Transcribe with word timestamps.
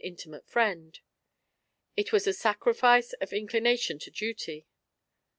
17 0.01 0.11
intimate 0.11 0.47
friend; 0.47 0.99
it 1.95 2.11
was 2.11 2.25
a 2.25 2.33
sacrifice 2.33 3.13
of 3.21 3.31
inclination 3.31 3.99
to 3.99 4.09
duty. 4.09 4.65